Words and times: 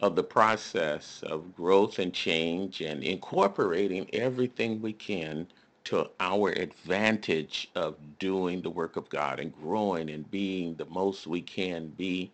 of 0.00 0.14
the 0.14 0.22
process 0.22 1.24
of 1.26 1.56
growth 1.56 1.98
and 1.98 2.14
change 2.14 2.80
and 2.80 3.02
incorporating 3.02 4.08
everything 4.12 4.80
we 4.80 4.92
can 4.92 5.48
to 5.82 6.08
our 6.20 6.50
advantage 6.50 7.68
of 7.74 7.96
doing 8.20 8.62
the 8.62 8.70
work 8.70 8.96
of 8.96 9.08
God 9.08 9.40
and 9.40 9.52
growing 9.52 10.10
and 10.10 10.30
being 10.30 10.76
the 10.76 10.86
most 10.86 11.26
we 11.26 11.42
can 11.42 11.88
be, 11.88 12.30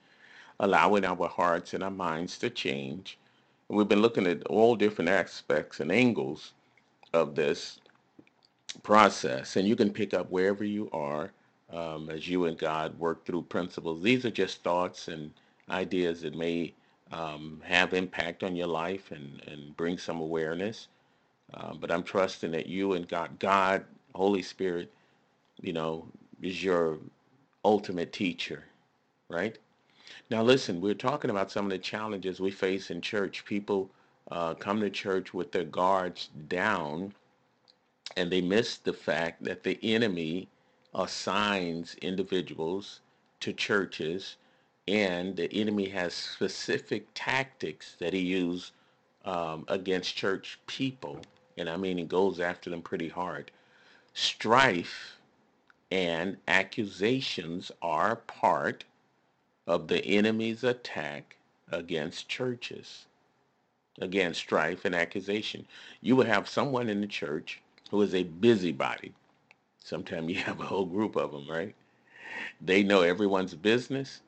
allowing 0.61 1.05
our 1.05 1.29
hearts 1.29 1.75
and 1.75 1.83
our 1.83 1.91
minds 1.91 2.39
to 2.39 2.51
change. 2.51 3.19
And 3.69 3.77
we've 3.77 3.89
been 3.89 4.03
looking 4.03 4.27
at 4.27 4.47
all 4.47 4.77
different 4.77 5.11
aspects 5.11 5.80
and 5.80 5.91
angles 5.91 6.53
of 7.12 7.34
this 7.34 7.80
process, 8.83 9.57
and 9.57 9.67
you 9.67 9.75
can 9.75 9.91
pick 9.91 10.15
up 10.15 10.31
wherever 10.31 10.65
you 10.65 10.89
are 10.93 11.33
um, 11.73 12.11
as 12.11 12.29
you 12.29 12.45
and 12.45 12.59
God 12.59 12.97
work 12.98 13.25
through 13.25 13.43
principles. 13.43 14.03
These 14.03 14.25
are 14.25 14.31
just 14.31 14.62
thoughts 14.62 15.09
and 15.09 15.33
ideas 15.70 16.23
that 16.23 16.37
may 16.37 16.75
um, 17.11 17.61
have 17.65 17.95
impact 17.95 18.45
on 18.45 18.55
your 18.55 18.67
life 18.67 19.11
and, 19.11 19.42
and 19.47 19.77
bring 19.77 19.98
some 19.98 20.20
awareness. 20.20 20.89
Uh, 21.55 21.75
but 21.75 21.91
I'm 21.91 22.05
trusting 22.05 22.53
that 22.53 22.67
you 22.67 22.92
and 22.92 23.09
God, 23.09 23.39
God, 23.39 23.84
Holy 24.15 24.42
Spirit, 24.42 24.92
you 25.61 25.73
know, 25.73 26.06
is 26.42 26.62
your 26.62 26.98
ultimate 27.65 28.12
teacher, 28.12 28.65
right? 29.29 29.59
Now, 30.30 30.42
listen, 30.42 30.80
we're 30.80 30.95
talking 30.95 31.30
about 31.30 31.50
some 31.50 31.64
of 31.66 31.70
the 31.70 31.78
challenges 31.78 32.41
we 32.41 32.50
face 32.50 32.91
in 32.91 33.00
church. 33.00 33.45
People 33.45 33.91
uh, 34.30 34.55
come 34.55 34.80
to 34.80 34.91
church 34.91 35.34
with 35.34 35.52
their 35.52 35.64
guards 35.64 36.30
down 36.48 37.14
and 38.17 38.30
they 38.30 38.41
miss 38.41 38.77
the 38.77 38.92
fact 38.92 39.42
that 39.44 39.62
the 39.62 39.78
enemy 39.83 40.48
assigns 40.94 41.94
individuals 41.97 43.00
to 43.41 43.52
churches 43.52 44.36
and 44.89 45.36
the 45.36 45.52
enemy 45.52 45.89
has 45.89 46.12
specific 46.12 47.06
tactics 47.14 47.95
that 48.00 48.12
he 48.12 48.20
uses 48.20 48.72
um, 49.24 49.64
against 49.69 50.17
church 50.17 50.58
people 50.67 51.20
and 51.56 51.69
i 51.69 51.77
mean 51.77 51.98
he 51.98 52.05
goes 52.05 52.41
after 52.41 52.70
them 52.70 52.83
pretty 52.83 53.08
hard 53.08 53.50
strife 54.14 55.19
and 55.92 56.36
accusations 56.48 57.70
are 57.83 58.17
part 58.17 58.84
of 59.71 59.87
the 59.87 60.05
enemy's 60.05 60.65
attack 60.65 61.37
against 61.71 62.29
churches 62.29 63.07
against 64.01 64.41
strife 64.41 64.85
and 64.85 64.97
accusation. 64.97 65.65
You 66.01 66.17
will 66.17 66.25
have 66.25 66.49
someone 66.49 66.89
in 66.89 67.01
the 67.01 67.07
church 67.07 67.61
who 67.91 68.03
is 68.03 68.13
a 68.13 68.25
busybody. 68.25 69.13
Sometimes 69.79 70.29
you 70.29 70.35
have 70.41 70.59
a 70.59 70.65
whole 70.65 70.87
group 70.87 71.15
of 71.15 71.31
them 71.31 71.47
right? 71.48 71.75
They 72.61 72.83
know 72.83 73.03
everyone's 73.03 73.55
business 73.55 74.23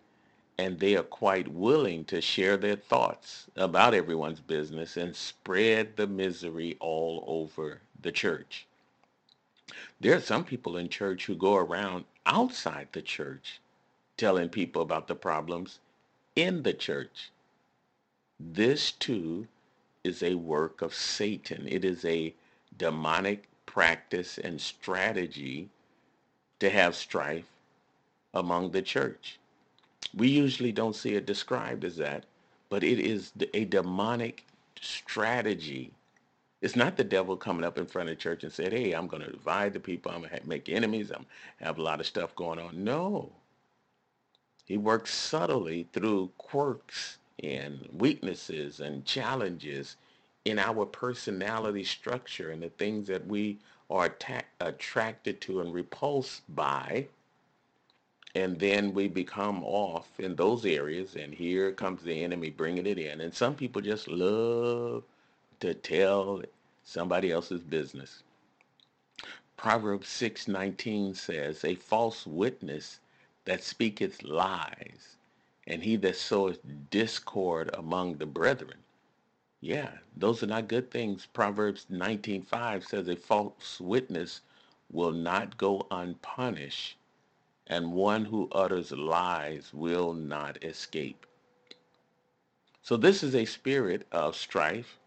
and 0.59 0.79
they 0.79 0.95
are 0.95 1.03
quite 1.03 1.48
willing 1.48 2.05
to 2.05 2.20
share 2.20 2.57
their 2.57 2.77
thoughts 2.77 3.48
about 3.57 3.95
everyone's 3.95 4.41
business 4.41 4.97
and 4.97 5.17
spread 5.17 5.97
the 5.97 6.07
misery 6.07 6.77
all 6.79 7.25
over 7.27 7.81
the 8.01 8.13
church. 8.13 8.69
There 10.01 10.15
are 10.15 10.20
some 10.20 10.45
people 10.45 10.77
in 10.77 10.89
church 10.89 11.27
who 11.27 11.35
go 11.35 11.57
around 11.57 12.05
outside 12.27 12.87
the 12.93 13.03
church 13.03 13.61
telling 14.23 14.48
people 14.48 14.83
about 14.83 15.09
the 15.09 15.17
problems 15.17 15.81
in 16.37 16.62
the 16.62 16.73
church. 16.73 17.33
This 18.39 18.92
too 18.92 19.48
is 20.05 20.23
a 20.23 20.37
work 20.37 20.81
of 20.81 20.95
Satan. 20.95 21.67
It 21.67 21.84
is 21.84 22.05
a 22.05 22.33
demonic 22.79 23.48
practice 23.67 24.39
and 24.39 24.61
strategy 24.61 25.69
to 26.61 26.70
have 26.70 26.95
strife 26.95 27.48
among 28.33 28.70
the 28.70 28.80
church. 28.80 29.41
We 30.14 30.29
usually 30.29 30.70
don't 30.70 30.95
see 30.95 31.14
it 31.14 31.27
described 31.27 31.85
as 31.85 31.96
that, 31.96 32.23
but 32.69 32.85
it 32.85 33.01
is 33.01 33.33
a 33.55 33.64
demonic 33.64 34.46
strategy. 34.80 35.91
It's 36.61 36.77
not 36.77 36.96
the 36.96 37.02
devil 37.02 37.36
coming 37.36 37.64
up 37.64 37.77
in 37.77 37.86
front 37.86 38.08
of 38.08 38.20
church 38.20 38.45
and 38.45 38.52
said, 38.52 38.73
"Hey, 38.73 38.92
I'm 38.92 39.08
going 39.08 39.25
to 39.25 39.33
divide 39.33 39.73
the 39.73 39.80
people. 39.80 40.13
I'm 40.13 40.20
going 40.20 40.30
to 40.30 40.48
make 40.48 40.69
enemies. 40.69 41.11
I'm 41.11 41.17
going 41.17 41.27
to 41.58 41.64
have 41.64 41.79
a 41.79 41.83
lot 41.83 41.98
of 41.98 42.07
stuff 42.07 42.36
going 42.36 42.61
on." 42.61 42.85
No, 42.85 43.33
he 44.72 44.78
works 44.78 45.12
subtly 45.12 45.86
through 45.92 46.30
quirks 46.38 47.18
and 47.42 47.86
weaknesses 47.92 48.80
and 48.80 49.05
challenges 49.05 49.96
in 50.46 50.58
our 50.58 50.86
personality 50.86 51.84
structure 51.84 52.52
and 52.52 52.62
the 52.62 52.70
things 52.70 53.06
that 53.06 53.27
we 53.27 53.58
are 53.90 54.16
attracted 54.60 55.42
to 55.42 55.60
and 55.60 55.74
repulsed 55.74 56.40
by. 56.56 57.06
And 58.34 58.58
then 58.58 58.94
we 58.94 59.08
become 59.08 59.62
off 59.62 60.08
in 60.18 60.36
those 60.36 60.64
areas 60.64 61.16
and 61.16 61.34
here 61.34 61.72
comes 61.72 62.02
the 62.02 62.24
enemy 62.24 62.48
bringing 62.48 62.86
it 62.86 62.98
in. 62.98 63.20
And 63.20 63.34
some 63.34 63.54
people 63.54 63.83
just 63.83 64.08
love 64.08 65.02
to 65.60 65.74
tell 65.74 66.40
somebody 66.83 67.30
else's 67.30 67.60
business. 67.60 68.22
Proverbs 69.58 70.08
6:19 70.08 71.14
says 71.14 71.62
a 71.62 71.74
false 71.74 72.27
witness 72.27 73.00
that 73.45 73.63
speaketh 73.63 74.23
lies 74.23 75.17
and 75.67 75.83
he 75.83 75.97
that 75.97 76.17
soweth 76.17 76.61
discord 76.91 77.70
among 77.75 78.17
the 78.17 78.27
brethren 78.27 78.79
yeah 79.61 79.91
those 80.17 80.42
are 80.42 80.47
not 80.47 80.69
good 80.69 80.91
things 80.91 81.27
proverbs 81.33 81.86
19:5 81.91 82.86
says 82.86 83.08
a 83.08 83.17
false 83.17 83.81
witness 83.81 84.41
will 84.91 85.13
not 85.13 85.57
go 85.57 85.86
unpunished 85.91 86.97
and 87.67 87.92
one 87.92 88.27
who 88.27 88.48
utters 88.52 88.92
lies 88.92 89.70
will 89.73 90.13
not 90.13 90.63
escape. 90.64 91.27
So 92.83 92.97
this 92.97 93.23
is 93.23 93.35
a 93.35 93.45
spirit 93.45 94.07
of 94.13 94.36
strife 94.36 94.98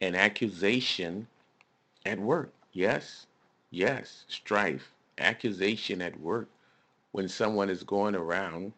and 0.00 0.16
accusation 0.16 1.28
at 2.04 2.18
work. 2.18 2.52
Yes, 2.72 3.26
yes, 3.70 4.24
strife, 4.28 4.92
accusation 5.18 6.02
at 6.02 6.20
work 6.20 6.48
when 7.12 7.28
someone 7.28 7.70
is 7.70 7.82
going 7.82 8.14
around 8.14 8.72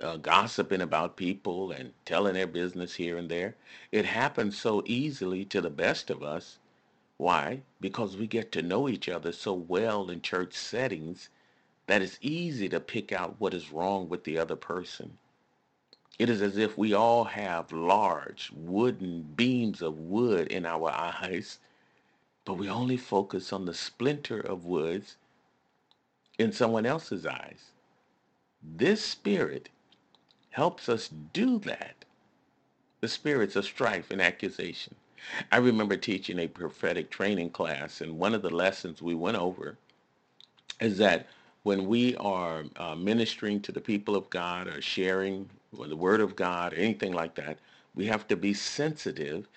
uh, 0.00 0.16
gossiping 0.16 0.80
about 0.80 1.16
people 1.16 1.72
and 1.72 1.92
telling 2.04 2.34
their 2.34 2.46
business 2.46 2.94
here 2.94 3.16
and 3.16 3.28
there. 3.28 3.54
It 3.90 4.04
happens 4.04 4.58
so 4.58 4.82
easily 4.86 5.44
to 5.46 5.60
the 5.60 5.70
best 5.70 6.10
of 6.10 6.22
us. 6.22 6.58
Why? 7.16 7.62
Because 7.80 8.16
we 8.16 8.26
get 8.28 8.52
to 8.52 8.62
know 8.62 8.88
each 8.88 9.08
other 9.08 9.32
so 9.32 9.52
well 9.52 10.08
in 10.08 10.22
church 10.22 10.54
settings 10.54 11.30
that 11.86 12.02
it's 12.02 12.18
easy 12.20 12.68
to 12.68 12.80
pick 12.80 13.12
out 13.12 13.36
what 13.40 13.54
is 13.54 13.72
wrong 13.72 14.08
with 14.08 14.24
the 14.24 14.38
other 14.38 14.56
person. 14.56 15.18
It 16.18 16.28
is 16.28 16.42
as 16.42 16.56
if 16.56 16.76
we 16.76 16.92
all 16.94 17.24
have 17.24 17.72
large 17.72 18.52
wooden 18.54 19.22
beams 19.36 19.82
of 19.82 19.98
wood 19.98 20.48
in 20.48 20.66
our 20.66 20.90
eyes, 20.90 21.58
but 22.44 22.54
we 22.54 22.68
only 22.68 22.96
focus 22.96 23.52
on 23.52 23.66
the 23.66 23.74
splinter 23.74 24.40
of 24.40 24.64
woods 24.64 25.16
in 26.38 26.52
someone 26.52 26.86
else's 26.86 27.26
eyes. 27.26 27.72
This 28.62 29.04
spirit 29.04 29.68
helps 30.50 30.88
us 30.88 31.10
do 31.32 31.58
that. 31.60 32.04
The 33.00 33.08
spirits 33.08 33.56
of 33.56 33.64
strife 33.64 34.10
and 34.10 34.20
accusation. 34.22 34.94
I 35.52 35.58
remember 35.58 35.96
teaching 35.96 36.38
a 36.38 36.48
prophetic 36.48 37.10
training 37.10 37.50
class, 37.50 38.00
and 38.00 38.18
one 38.18 38.34
of 38.34 38.42
the 38.42 38.50
lessons 38.50 39.02
we 39.02 39.14
went 39.14 39.36
over 39.36 39.76
is 40.80 40.98
that 40.98 41.26
when 41.64 41.86
we 41.88 42.16
are 42.16 42.64
uh, 42.76 42.94
ministering 42.94 43.60
to 43.62 43.72
the 43.72 43.80
people 43.80 44.16
of 44.16 44.30
God 44.30 44.68
or 44.68 44.80
sharing 44.80 45.48
the 45.72 45.96
word 45.96 46.20
of 46.20 46.36
God 46.36 46.72
or 46.72 46.76
anything 46.76 47.12
like 47.12 47.34
that, 47.36 47.58
we 47.94 48.06
have 48.06 48.28
to 48.28 48.36
be 48.36 48.54
sensitive 48.54 49.48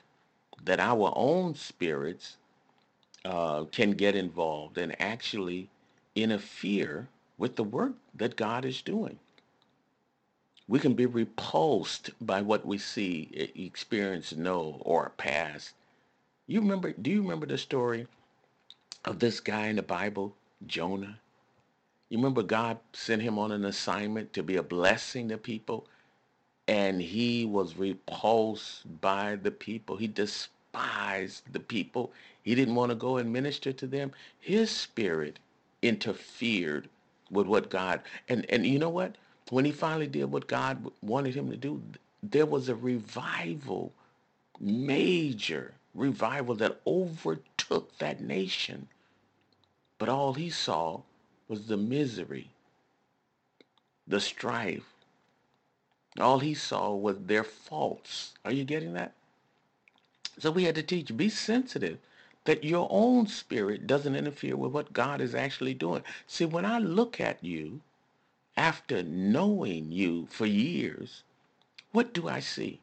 that 0.65 0.79
our 0.79 1.13
own 1.15 1.55
spirits 1.55 2.37
uh, 3.25 3.65
can 3.65 3.91
get 3.91 4.15
involved 4.15 4.77
and 4.77 4.99
actually 5.01 5.69
interfere 6.15 7.07
with 7.37 7.55
the 7.55 7.63
work 7.63 7.93
that 8.15 8.35
God 8.35 8.65
is 8.65 8.81
doing. 8.81 9.19
We 10.67 10.79
can 10.79 10.93
be 10.93 11.05
repulsed 11.05 12.11
by 12.21 12.41
what 12.41 12.65
we 12.65 12.77
see, 12.77 13.51
experience, 13.55 14.33
know, 14.33 14.77
or 14.81 15.11
pass. 15.17 15.73
You 16.47 16.61
remember? 16.61 16.93
Do 16.93 17.11
you 17.11 17.21
remember 17.21 17.45
the 17.45 17.57
story 17.57 18.07
of 19.05 19.19
this 19.19 19.39
guy 19.39 19.67
in 19.67 19.75
the 19.77 19.83
Bible, 19.83 20.35
Jonah? 20.67 21.19
You 22.09 22.17
remember 22.17 22.43
God 22.43 22.77
sent 22.93 23.21
him 23.21 23.39
on 23.39 23.51
an 23.51 23.65
assignment 23.65 24.33
to 24.33 24.43
be 24.43 24.57
a 24.57 24.63
blessing 24.63 25.29
to 25.29 25.37
people, 25.37 25.87
and 26.67 27.01
he 27.01 27.45
was 27.45 27.77
repulsed 27.77 29.01
by 29.01 29.37
the 29.37 29.51
people. 29.51 29.97
He 29.97 30.07
despised 30.07 31.43
the 31.51 31.59
people. 31.59 32.11
He 32.43 32.55
didn't 32.55 32.75
want 32.75 32.91
to 32.91 32.95
go 32.95 33.17
and 33.17 33.31
minister 33.31 33.73
to 33.73 33.87
them. 33.87 34.11
His 34.39 34.71
spirit 34.71 35.39
interfered 35.81 36.89
with 37.29 37.47
what 37.47 37.69
God 37.69 38.01
and 38.29 38.45
and 38.49 38.65
you 38.65 38.79
know 38.79 38.89
what? 38.89 39.15
When 39.49 39.65
he 39.65 39.71
finally 39.71 40.07
did 40.07 40.31
what 40.31 40.47
God 40.47 40.91
wanted 41.01 41.35
him 41.35 41.49
to 41.49 41.57
do, 41.57 41.81
there 42.23 42.45
was 42.45 42.69
a 42.69 42.75
revival, 42.75 43.91
major 44.59 45.73
revival 45.93 46.55
that 46.55 46.79
overtook 46.85 47.97
that 47.97 48.21
nation. 48.21 48.87
But 49.97 50.09
all 50.09 50.33
he 50.33 50.49
saw 50.49 51.01
was 51.47 51.67
the 51.67 51.77
misery, 51.77 52.49
the 54.07 54.19
strife. 54.19 54.85
All 56.19 56.39
he 56.39 56.53
saw 56.53 56.93
was 56.93 57.17
their 57.19 57.43
faults. 57.43 58.33
Are 58.43 58.51
you 58.51 58.63
getting 58.63 58.93
that? 58.93 59.13
So 60.39 60.51
we 60.51 60.63
had 60.63 60.75
to 60.75 60.83
teach, 60.83 61.15
be 61.15 61.29
sensitive 61.29 61.99
that 62.45 62.63
your 62.63 62.87
own 62.89 63.27
spirit 63.27 63.87
doesn't 63.87 64.15
interfere 64.15 64.55
with 64.57 64.71
what 64.71 64.93
God 64.93 65.21
is 65.21 65.35
actually 65.35 65.73
doing. 65.73 66.03
See, 66.27 66.45
when 66.45 66.65
I 66.65 66.79
look 66.79 67.19
at 67.21 67.43
you, 67.43 67.81
after 68.57 69.03
knowing 69.03 69.91
you 69.91 70.27
for 70.29 70.45
years, 70.45 71.23
what 71.91 72.13
do 72.13 72.27
I 72.27 72.39
see? 72.39 72.81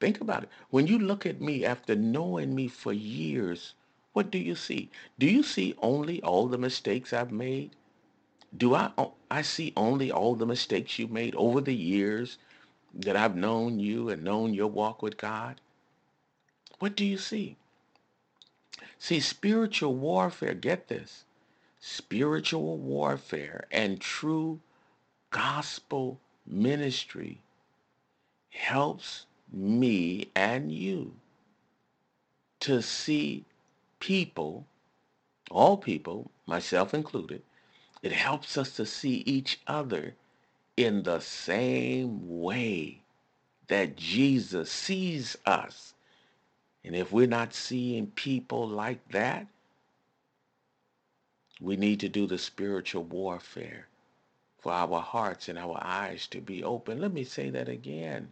Think 0.00 0.20
about 0.20 0.44
it. 0.44 0.48
When 0.70 0.86
you 0.86 0.98
look 0.98 1.26
at 1.26 1.40
me 1.40 1.64
after 1.64 1.94
knowing 1.94 2.54
me 2.54 2.68
for 2.68 2.92
years, 2.92 3.74
what 4.12 4.30
do 4.30 4.38
you 4.38 4.54
see? 4.54 4.90
Do 5.18 5.26
you 5.26 5.42
see 5.42 5.74
only 5.82 6.22
all 6.22 6.48
the 6.48 6.58
mistakes 6.58 7.12
I've 7.12 7.32
made? 7.32 7.70
Do 8.56 8.74
I 8.74 8.90
I 9.30 9.42
see 9.42 9.72
only 9.76 10.10
all 10.10 10.34
the 10.34 10.46
mistakes 10.46 10.98
you 10.98 11.06
made 11.06 11.34
over 11.36 11.60
the 11.60 11.74
years 11.74 12.38
that 12.94 13.16
I've 13.16 13.36
known 13.36 13.78
you 13.78 14.08
and 14.08 14.24
known 14.24 14.54
your 14.54 14.66
walk 14.68 15.02
with 15.02 15.16
God? 15.16 15.60
What 16.80 16.96
do 16.96 17.04
you 17.04 17.18
see? 17.18 17.56
See, 18.98 19.20
spiritual 19.20 19.94
warfare, 19.94 20.54
get 20.54 20.88
this. 20.88 21.24
Spiritual 21.78 22.78
warfare 22.78 23.66
and 23.70 24.00
true 24.00 24.60
gospel 25.30 26.18
ministry 26.46 27.40
helps 28.50 29.26
me 29.52 30.30
and 30.34 30.72
you 30.72 31.14
to 32.60 32.82
see 32.82 33.44
people, 33.98 34.66
all 35.50 35.76
people, 35.76 36.30
myself 36.46 36.94
included, 36.94 37.42
it 38.02 38.12
helps 38.12 38.56
us 38.56 38.72
to 38.76 38.86
see 38.86 39.22
each 39.26 39.60
other 39.66 40.14
in 40.76 41.02
the 41.02 41.20
same 41.20 42.40
way 42.40 43.02
that 43.68 43.96
Jesus 43.96 44.70
sees 44.70 45.36
us. 45.44 45.94
And 46.84 46.96
if 46.96 47.12
we're 47.12 47.26
not 47.26 47.54
seeing 47.54 48.06
people 48.08 48.66
like 48.66 49.06
that, 49.10 49.46
we 51.60 51.76
need 51.76 52.00
to 52.00 52.08
do 52.08 52.26
the 52.26 52.38
spiritual 52.38 53.04
warfare 53.04 53.86
for 54.58 54.72
our 54.72 55.00
hearts 55.00 55.48
and 55.48 55.58
our 55.58 55.78
eyes 55.82 56.26
to 56.28 56.40
be 56.40 56.64
open. 56.64 57.00
Let 57.00 57.12
me 57.12 57.24
say 57.24 57.50
that 57.50 57.68
again. 57.68 58.28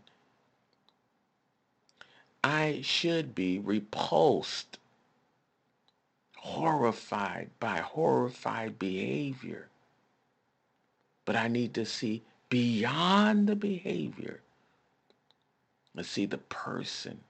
I 2.43 2.81
should 2.83 3.35
be 3.35 3.59
repulsed, 3.59 4.79
horrified 6.37 7.51
by 7.61 7.79
horrified 7.79 8.79
behavior. 8.79 9.69
But 11.25 11.37
I 11.37 11.49
need 11.49 11.75
to 11.75 11.85
see 11.85 12.23
beyond 12.49 13.49
the 13.49 13.57
behavior 13.57 14.41
and 15.95 16.07
see 16.07 16.25
the 16.27 16.39
person, 16.39 17.21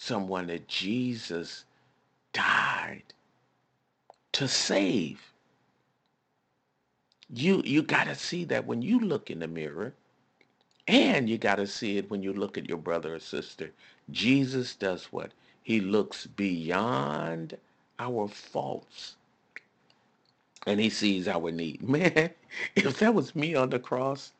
someone 0.00 0.46
that 0.48 0.66
Jesus 0.66 1.64
died 2.32 3.04
to 4.32 4.48
save. 4.48 5.32
You 7.30 7.62
you 7.64 7.82
got 7.82 8.04
to 8.06 8.14
see 8.14 8.44
that 8.46 8.66
when 8.66 8.82
you 8.82 9.00
look 9.00 9.30
in 9.30 9.40
the 9.40 9.48
mirror 9.48 9.94
and 10.88 11.28
you 11.28 11.38
got 11.38 11.56
to 11.56 11.66
see 11.66 11.98
it 11.98 12.10
when 12.10 12.22
you 12.22 12.32
look 12.32 12.58
at 12.58 12.68
your 12.68 12.78
brother 12.78 13.14
or 13.16 13.20
sister. 13.20 13.70
Jesus 14.10 14.74
does 14.74 15.06
what? 15.06 15.32
He 15.62 15.80
looks 15.80 16.26
beyond 16.26 17.56
our 17.98 18.28
faults 18.28 19.16
and 20.66 20.80
he 20.80 20.90
sees 20.90 21.28
our 21.28 21.50
need. 21.52 21.82
Man, 21.88 22.30
if 22.76 22.98
that 23.00 23.14
was 23.14 23.36
me 23.36 23.54
on 23.54 23.70
the 23.70 23.78
cross 23.80 24.32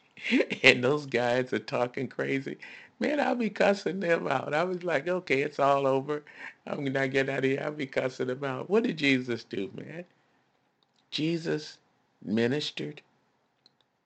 and 0.64 0.84
those 0.84 1.06
guys 1.06 1.52
are 1.52 1.58
talking 1.60 2.08
crazy, 2.08 2.58
man, 3.00 3.20
I'll 3.20 3.36
be 3.36 3.50
cussing 3.50 4.00
them 4.00 4.28
out. 4.28 4.54
I 4.54 4.64
was 4.64 4.84
like, 4.84 5.08
okay, 5.08 5.42
it's 5.42 5.60
all 5.60 5.86
over. 5.86 6.24
I'm 6.66 6.84
not 6.84 7.10
getting 7.12 7.34
out 7.34 7.40
of 7.40 7.44
here. 7.44 7.62
I'll 7.64 7.72
be 7.72 7.86
cussing 7.86 8.28
them 8.28 8.44
out. 8.44 8.70
What 8.70 8.84
did 8.84 8.98
Jesus 8.98 9.44
do, 9.44 9.70
man? 9.74 10.04
Jesus 11.10 11.78
ministered 12.24 13.02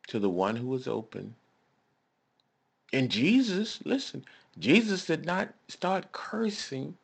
to 0.09 0.19
the 0.19 0.31
one 0.31 0.57
who 0.57 0.69
was 0.69 0.89
open 0.89 1.35
And 2.93 3.11
Jesus, 3.11 3.81
listen, 3.87 4.27
Jesus 4.59 5.07
did 5.07 5.27
not 5.27 5.55
start 5.69 6.13
cursing 6.13 6.97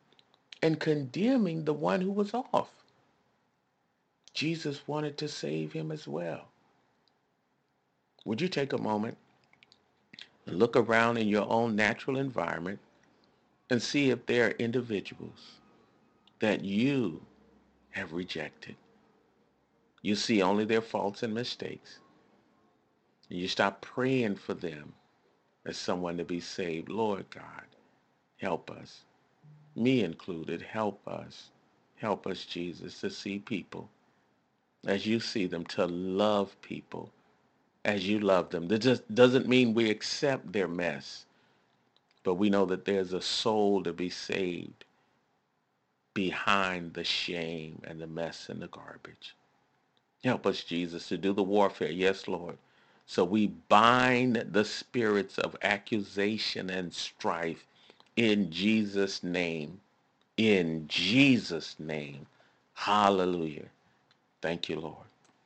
and 0.63 0.79
condemning 0.79 1.65
the 1.65 1.73
one 1.73 2.01
who 2.01 2.11
was 2.11 2.33
off. 2.33 2.69
Jesus 4.33 4.87
wanted 4.87 5.17
to 5.19 5.27
save 5.29 5.73
him 5.73 5.91
as 5.91 6.07
well. 6.07 6.49
Would 8.25 8.41
you 8.41 8.49
take 8.49 8.73
a 8.73 8.77
moment 8.79 9.17
look 10.53 10.75
around 10.75 11.17
in 11.17 11.27
your 11.27 11.49
own 11.49 11.75
natural 11.75 12.17
environment 12.17 12.79
and 13.69 13.81
see 13.81 14.11
if 14.11 14.25
there 14.25 14.47
are 14.47 14.51
individuals 14.51 15.59
that 16.39 16.63
you 16.63 17.21
have 17.91 18.13
rejected? 18.13 18.75
You 20.01 20.15
see 20.15 20.41
only 20.41 20.65
their 20.65 20.81
faults 20.81 21.23
and 21.23 21.33
mistakes. 21.33 21.99
And 23.29 23.39
you 23.39 23.47
stop 23.47 23.81
praying 23.81 24.35
for 24.35 24.53
them 24.53 24.93
as 25.65 25.77
someone 25.77 26.17
to 26.17 26.23
be 26.23 26.39
saved. 26.39 26.89
Lord 26.89 27.25
God, 27.31 27.65
help 28.37 28.69
us. 28.69 29.01
Me 29.75 30.03
included, 30.03 30.61
help 30.61 31.07
us. 31.07 31.49
Help 31.95 32.27
us, 32.27 32.45
Jesus, 32.45 32.99
to 33.01 33.09
see 33.09 33.39
people 33.39 33.89
as 34.85 35.05
you 35.05 35.19
see 35.19 35.47
them, 35.47 35.65
to 35.65 35.85
love 35.87 36.55
people 36.61 37.09
as 37.85 38.07
you 38.07 38.19
love 38.21 38.51
them. 38.51 38.69
That 38.69 38.79
just 38.79 39.13
doesn't 39.15 39.49
mean 39.49 39.75
we 39.75 39.91
accept 39.91 40.53
their 40.53 40.69
mess, 40.69 41.25
but 42.23 42.35
we 42.35 42.49
know 42.49 42.65
that 42.67 42.85
there's 42.85 43.13
a 43.13 43.21
soul 43.21 43.83
to 43.83 43.93
be 43.93 44.09
saved 44.09 44.85
behind 46.13 46.93
the 46.95 47.03
shame 47.05 47.81
and 47.85 48.01
the 48.01 48.07
mess 48.07 48.49
and 48.49 48.61
the 48.61 48.67
garbage. 48.67 49.35
Help 50.23 50.47
us, 50.47 50.63
Jesus, 50.63 51.07
to 51.09 51.17
do 51.17 51.33
the 51.33 51.43
warfare. 51.43 51.91
Yes, 51.91 52.27
Lord. 52.27 52.57
So 53.07 53.23
we 53.25 53.47
bind 53.69 54.35
the 54.51 54.65
spirits 54.65 55.37
of 55.39 55.55
accusation 55.63 56.69
and 56.69 56.93
strife 56.93 57.65
in 58.17 58.51
Jesus' 58.51 59.23
name. 59.23 59.81
In 60.37 60.87
Jesus' 60.87 61.77
name. 61.79 62.27
Hallelujah. 62.75 63.67
Thank 64.41 64.69
you, 64.69 64.79
Lord. 64.79 65.07